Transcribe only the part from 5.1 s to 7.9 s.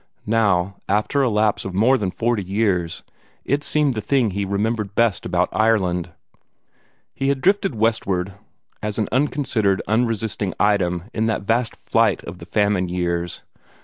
about Ireland. He had drifted